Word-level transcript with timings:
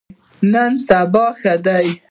نن 0.51 0.71
سبا 0.85 1.25
ښه 1.39 1.53
دي. 1.65 1.87